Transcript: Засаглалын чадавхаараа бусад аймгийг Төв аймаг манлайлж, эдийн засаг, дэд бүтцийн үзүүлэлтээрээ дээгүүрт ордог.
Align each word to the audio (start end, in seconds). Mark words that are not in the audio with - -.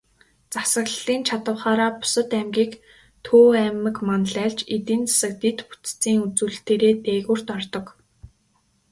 Засаглалын 0.53 1.21
чадавхаараа 1.27 1.91
бусад 1.99 2.29
аймгийг 2.39 2.71
Төв 3.25 3.45
аймаг 3.63 3.97
манлайлж, 4.07 4.59
эдийн 4.75 5.03
засаг, 5.09 5.33
дэд 5.41 5.57
бүтцийн 5.67 6.19
үзүүлэлтээрээ 6.25 6.93
дээгүүрт 7.05 7.47
ордог. 7.57 7.85